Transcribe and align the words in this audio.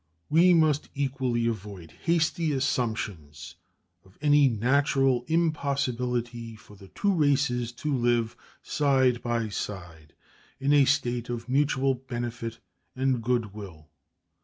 We 0.31 0.55
must 0.55 0.89
equally 0.95 1.45
avoid 1.45 1.91
hasty 1.91 2.53
assumptions 2.53 3.57
of 4.03 4.17
any 4.19 4.49
natural 4.49 5.23
impossibility 5.27 6.55
for 6.55 6.75
the 6.75 6.87
two 6.87 7.13
races 7.13 7.71
to 7.73 7.93
live 7.93 8.35
side 8.63 9.21
by 9.21 9.49
side 9.49 10.15
in 10.59 10.73
a 10.73 10.85
state 10.85 11.29
of 11.29 11.47
mutual 11.47 11.93
benefit 11.93 12.57
and 12.95 13.21
good 13.21 13.53
will. 13.53 13.89